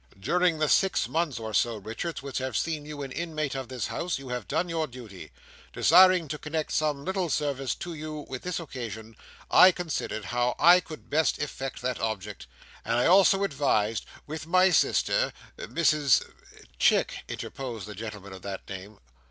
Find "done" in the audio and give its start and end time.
4.47-4.67